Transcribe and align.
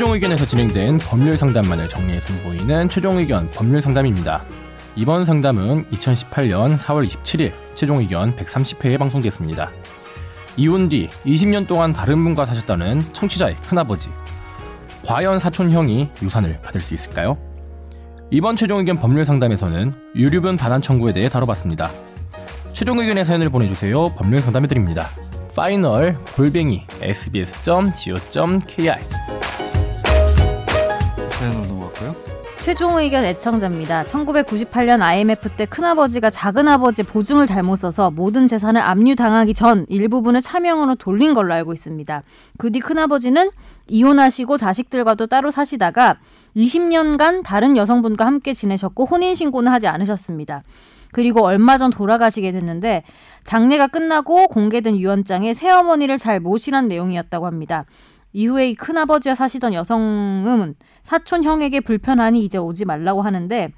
최종 0.00 0.14
의견에서 0.14 0.46
진행된 0.46 0.96
법률 0.96 1.36
상담만을 1.36 1.86
정리해 1.86 2.20
선보이는 2.20 2.88
최종 2.88 3.18
의견 3.18 3.50
법률 3.50 3.82
상담입니다. 3.82 4.42
이번 4.96 5.26
상담은 5.26 5.84
2018년 5.90 6.78
4월 6.78 7.06
27일 7.06 7.52
최종 7.74 7.98
의견 7.98 8.34
130회에 8.34 8.98
방송됐습니다. 8.98 9.70
이혼 10.56 10.88
뒤 10.88 11.10
20년 11.26 11.66
동안 11.66 11.92
다른 11.92 12.24
분과 12.24 12.46
사셨다는 12.46 13.02
청취자의 13.12 13.56
큰아버지. 13.56 14.08
과연 15.04 15.38
사촌형이 15.38 16.08
유산을 16.22 16.62
받을 16.62 16.80
수 16.80 16.94
있을까요? 16.94 17.36
이번 18.30 18.56
최종 18.56 18.78
의견 18.78 18.96
법률 18.96 19.26
상담에서는 19.26 19.92
유류분 20.16 20.56
반환 20.56 20.80
청구에 20.80 21.12
대해 21.12 21.28
다뤄봤습니다. 21.28 21.90
최종 22.72 23.00
의견의 23.00 23.26
사연을 23.26 23.50
보내주세요. 23.50 24.14
법률 24.14 24.40
상담해드립니다. 24.40 25.10
파이널 25.54 26.16
골뱅이 26.34 26.86
sbs.co.kr 27.02 28.00
최종 32.62 32.98
의견 32.98 33.24
애청자입니다. 33.24 34.04
1998년 34.04 35.00
IMF 35.00 35.48
때 35.56 35.64
큰아버지가 35.64 36.28
작은아버지 36.28 37.04
보증을 37.04 37.46
잘못 37.46 37.76
써서 37.76 38.10
모든 38.10 38.46
재산을 38.46 38.82
압류당하기 38.82 39.54
전 39.54 39.86
일부분을 39.88 40.42
차명으로 40.42 40.96
돌린 40.96 41.32
걸로 41.32 41.54
알고 41.54 41.72
있습니다. 41.72 42.22
그 42.58 42.70
뒤 42.70 42.80
큰아버지는 42.80 43.48
이혼하시고 43.88 44.58
자식들과도 44.58 45.26
따로 45.26 45.50
사시다가 45.50 46.18
20년간 46.54 47.42
다른 47.42 47.78
여성분과 47.78 48.26
함께 48.26 48.52
지내셨고 48.52 49.06
혼인신고는 49.06 49.72
하지 49.72 49.86
않으셨습니다. 49.88 50.62
그리고 51.12 51.42
얼마 51.44 51.78
전 51.78 51.90
돌아가시게 51.90 52.52
됐는데 52.52 53.04
장례가 53.44 53.88
끝나고 53.88 54.48
공개된 54.48 54.96
유언장에 54.96 55.54
새어머니를 55.54 56.18
잘 56.18 56.40
모시란 56.40 56.88
내용이었다고 56.88 57.46
합니다. 57.46 57.84
이후에 58.32 58.70
이 58.70 58.74
큰아버지와 58.74 59.34
사시던 59.34 59.74
여성은 59.74 60.74
사촌 61.02 61.42
형에게 61.42 61.80
불편하니 61.80 62.44
이제 62.44 62.58
오지 62.58 62.84
말라고 62.84 63.22
하는데 63.22 63.72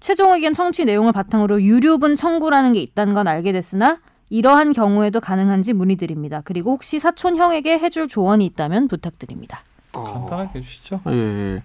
최종 0.00 0.32
의견 0.32 0.52
청취 0.52 0.84
내용을 0.84 1.12
바탕으로 1.12 1.62
유류분 1.62 2.16
청구라는 2.16 2.72
게 2.72 2.80
있다는 2.80 3.14
건 3.14 3.28
알게 3.28 3.52
됐으나 3.52 3.98
이러한 4.28 4.72
경우에도 4.72 5.20
가능한지 5.20 5.72
문의드립니다. 5.72 6.42
그리고 6.44 6.72
혹시 6.72 6.98
사촌 6.98 7.36
형에게 7.36 7.78
해줄 7.78 8.08
조언이 8.08 8.44
있다면 8.46 8.88
부탁드립니다. 8.88 9.60
간단하게 9.92 10.58
해주시죠. 10.58 11.00
예, 11.08 11.12
예. 11.12 11.62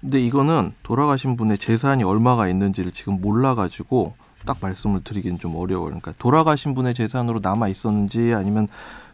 근데 0.00 0.20
이거는 0.20 0.72
돌아가신 0.82 1.36
분의 1.36 1.58
재산이 1.58 2.02
얼마가 2.02 2.48
있는지를 2.48 2.90
지금 2.90 3.20
몰라가지고 3.20 4.14
딱 4.44 4.58
말씀을 4.60 5.04
드리기는 5.04 5.38
좀 5.38 5.54
어려워요. 5.54 5.86
그러니까 5.86 6.12
돌아가신 6.18 6.74
분의 6.74 6.94
재산으로 6.94 7.38
남아 7.40 7.68
있었는지 7.68 8.34
아니면 8.34 8.66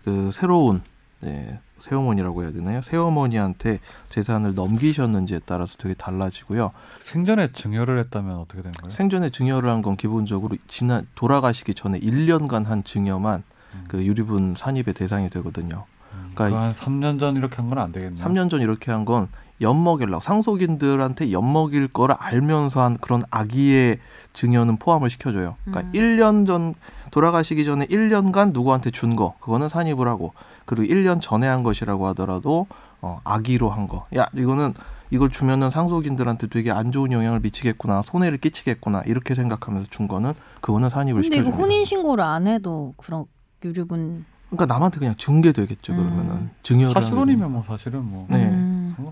그 0.05 0.31
새로운 0.33 0.81
예, 1.24 1.58
새어머니라고 1.78 2.42
해야 2.44 2.52
되나요? 2.52 2.80
새어머니한테 2.83 3.78
재산을 4.08 4.55
넘기셨는지에 4.55 5.41
따라서 5.47 5.77
되게 5.78 5.94
달라지고요. 5.94 6.70
생전에 7.00 7.52
증여를 7.52 7.98
했다면 7.98 8.36
어떻게 8.36 8.62
되는 8.62 8.72
거예요? 8.72 8.91
생전에 8.92 9.30
증여를 9.30 9.69
한 9.69 9.83
건 9.83 9.97
기본적으로 9.97 10.56
지난 10.69 11.06
돌아가시기 11.14 11.75
전에 11.75 11.98
1년간 12.00 12.66
한 12.66 12.84
증여만 12.84 13.42
음. 13.75 13.84
그 13.88 14.05
유류분 14.05 14.55
산입의 14.56 14.94
대상이 14.94 15.28
되거든요. 15.30 15.84
음, 16.14 16.33
그러니까 16.34 16.58
그한 16.58 16.72
3년 16.72 17.19
전 17.20 17.36
이렇게 17.36 17.56
한 17.56 17.69
건 17.69 17.78
안 17.78 17.92
되겠네요. 17.92 18.25
3년 18.25 18.48
전 18.50 18.60
이렇게 18.60 18.91
한 18.92 19.05
건 19.05 19.28
엿먹이려고 19.61 20.20
상속인들한테 20.20 21.33
엿먹일 21.33 21.89
거를 21.89 22.14
알면서 22.19 22.81
한 22.83 22.97
그런 22.98 23.23
악의의 23.31 23.98
증여는 24.33 24.77
포함을 24.77 25.11
시켜줘요. 25.11 25.56
그러니까 25.65 25.91
음. 25.91 25.92
1년 25.92 26.47
전 26.47 26.75
돌아가시기 27.11 27.65
전에 27.65 27.87
1년간 27.87 28.53
누구한테 28.53 28.91
준 28.91 29.17
거 29.17 29.34
그거는 29.41 29.69
산입을 29.69 30.06
하고 30.06 30.32
그리고 30.65 30.93
1년 30.94 31.21
전에 31.21 31.47
한 31.47 31.62
것이라고 31.62 32.06
하더라도 32.09 32.66
어, 33.00 33.21
악의로 33.25 33.71
한 33.71 33.88
거. 33.88 34.06
야 34.16 34.27
이거는 34.34 34.75
이걸 35.10 35.31
주면은 35.31 35.71
상속인들한테 35.71 36.49
되게 36.49 36.71
안 36.71 36.93
좋은 36.93 37.11
영향을 37.12 37.41
미치겠구나 37.41 38.03
손해를 38.03 38.38
끼치겠구나 38.38 39.03
이렇게 39.06 39.34
생각하면서 39.34 39.88
준 39.91 40.06
거는 40.06 40.34
그거는 40.61 40.91
산입을 40.91 41.22
근데 41.22 41.37
이거 41.38 41.47
시켜줍니다. 41.47 41.65
혼인 41.66 41.84
신고를 41.87 42.22
안 42.22 42.47
해도 42.47 42.93
그런 42.99 43.25
유류분 43.65 44.27
그러니까 44.50 44.66
남한테 44.72 44.99
그냥 44.99 45.15
증계되겠죠 45.16 45.93
음. 45.94 45.97
그러면은 45.97 46.50
증여를 46.62 46.93
사실혼이면 46.93 47.50
뭐 47.53 47.62
사실은 47.62 48.05
뭐 48.05 48.27
네. 48.31 48.50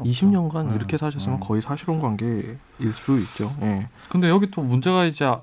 음. 0.09 0.13
상관없죠. 0.13 0.49
20년간 0.49 0.69
네. 0.71 0.77
이렇게 0.77 0.97
사셨으면 0.97 1.39
음. 1.39 1.41
거의 1.41 1.63
사실혼 1.63 2.01
관계일 2.01 2.59
수 2.93 3.19
있죠. 3.21 3.55
예. 3.63 3.89
근데 4.09 4.29
여기 4.29 4.51
또 4.51 4.63
문제가 4.63 5.05
이제 5.05 5.25
아- 5.25 5.41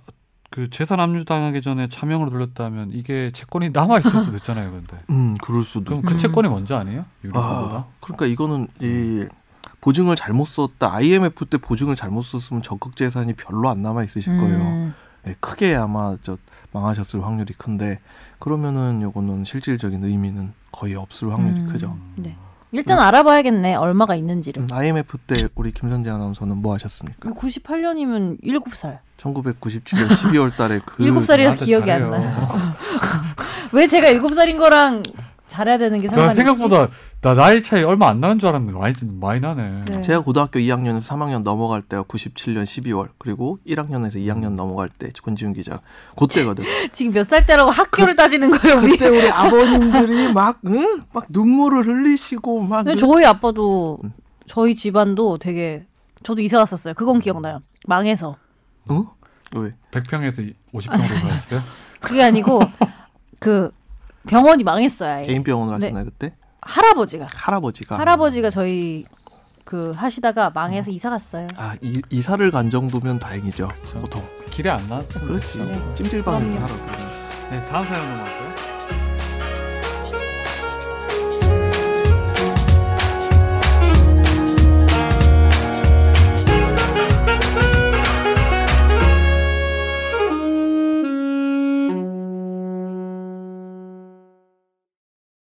그 0.50 0.70
재산 0.70 1.00
압류 1.00 1.26
당하기 1.26 1.64
전에 1.64 1.90
차명으로 1.90 2.30
돌렸다면 2.30 2.92
이게 2.94 3.32
채권이 3.34 3.72
남아 3.72 4.00
있을 4.00 4.24
수도 4.24 4.38
있잖아요. 4.38 4.72
근데 4.72 5.00
음, 5.10 5.36
그럴 5.42 5.64
수도. 5.64 5.86
그럼 5.86 6.02
그 6.04 6.14
음. 6.14 6.18
채권이 6.20 6.48
먼저 6.48 6.78
아니에요? 6.78 7.06
유류보다? 7.24 7.46
아, 7.48 7.86
그러니까 8.00 8.28
이거는 8.28 8.68
이 8.80 9.26
보증을 9.82 10.16
잘못 10.16 10.46
썼다. 10.46 10.94
IMF 10.94 11.46
때 11.48 11.58
보증을 11.58 11.96
잘못 11.96 12.22
썼으면 12.22 12.62
적극 12.62 12.96
재산이 12.96 13.34
별로 13.34 13.68
안 13.70 13.82
남아 13.82 14.04
있으실 14.04 14.38
거예요. 14.38 14.58
음. 14.60 14.94
예, 15.26 15.36
크게 15.40 15.74
아마 15.74 16.18
저 16.22 16.38
망하셨을 16.72 17.26
확률이 17.26 17.54
큰데 17.54 18.00
그러면은 18.40 19.02
요거는 19.02 19.46
실질적인 19.46 20.04
의미는 20.04 20.54
거의 20.72 20.96
없을 20.96 21.32
확률이 21.32 21.62
음. 21.62 21.68
크죠. 21.68 21.98
네. 22.16 22.38
일단 22.74 23.00
알아봐야겠네. 23.00 23.76
얼마가 23.76 24.16
있는지를. 24.16 24.64
음, 24.64 24.68
IMF 24.72 25.18
때 25.20 25.48
우리 25.56 25.72
김선재 25.72 26.10
아나운서는 26.10 26.58
뭐 26.58 26.74
하셨습니까? 26.74 27.30
98년이면 27.30 28.42
7살. 28.44 28.98
1997년 29.18 30.10
12월 30.10 30.58
달에 30.58 30.80
그 30.86 30.98
7살이라서 30.98 31.38
나한테 31.44 31.66
기억이 31.66 31.92
안 31.92 32.00
잘해요. 32.00 32.10
나요. 32.10 32.32
왜 33.74 33.88
제가 33.88 34.08
7살인 34.20 34.58
거랑 34.58 35.04
잘해야 35.54 35.78
되는 35.78 36.00
게나 36.02 36.16
상관이 36.16 36.36
생각보다 36.36 36.88
나 37.22 37.36
나이 37.36 37.62
차이 37.62 37.84
얼마 37.84 38.08
안 38.10 38.20
나는 38.20 38.40
줄 38.40 38.50
알았는데 38.50 38.76
많이 38.78 38.94
많이 39.20 39.40
나네. 39.40 39.84
네. 39.86 40.02
제가 40.02 40.22
고등학교 40.22 40.60
2학년에서 40.60 41.02
3학년 41.10 41.44
넘어갈 41.44 41.84
때가 41.84 42.04
97년 42.04 42.64
12월 42.64 43.10
그리고 43.20 43.60
1학년에서 43.68 44.16
2학년 44.16 44.56
넘어갈 44.56 44.90
때 44.90 45.12
권지훈 45.24 45.54
기자 45.54 45.80
그때거든. 46.18 46.64
지금 46.92 47.12
몇 47.14 47.24
살 47.28 47.46
때라고 47.46 47.70
학교를 47.70 48.16
따지는 48.16 48.50
거예요, 48.50 48.78
우리. 48.80 48.92
그때 48.98 49.08
우리 49.10 49.30
아버님들이 49.32 50.34
막, 50.34 50.60
응? 50.66 51.04
막 51.14 51.26
눈물을 51.30 51.86
흘리시고 51.86 52.64
막. 52.64 52.84
근데 52.84 53.00
저희 53.00 53.24
아빠도 53.24 54.00
저희 54.48 54.76
집안도 54.76 55.38
되게 55.38 55.86
저도 56.24 56.42
이사 56.42 56.58
갔었어요. 56.58 56.96
그건 56.96 57.20
기억나요. 57.20 57.62
망해서. 57.88 58.38
응? 58.92 59.06
왜? 59.56 59.74
100평에서 59.92 60.54
50평으로 60.74 61.22
가였어요? 61.30 61.62
그게 62.02 62.24
아니고 62.24 62.60
그 63.40 63.72
병원이 64.28 64.64
망했어요. 64.64 65.14
아예. 65.16 65.24
개인 65.26 65.44
병원을 65.44 65.80
네. 65.80 65.88
하셨나요 65.88 66.06
그때? 66.06 66.34
할아버지가 66.62 67.28
할아버지가. 67.34 67.98
할아버지가 68.00 68.50
저희 68.50 69.06
그 69.66 69.92
하시다가 69.92 70.52
망해서 70.52 70.92
이사 70.92 71.10
갔어요. 71.10 71.48
아 71.58 71.76
이, 71.82 72.02
이사를 72.10 72.50
간 72.52 72.70
정도면 72.70 73.20
다행이죠. 73.20 73.70
보통. 74.02 74.26
길에 74.50 74.70
안 74.70 74.88
나. 74.90 75.00
그렇지. 75.00 75.58
네. 75.60 75.94
찜질방에서 75.96 76.46
그럼요. 76.46 76.68
살아. 76.68 77.50
네, 77.52 77.66
다음 77.66 77.84
사연 77.86 78.10
넘어갈까요? 78.10 78.73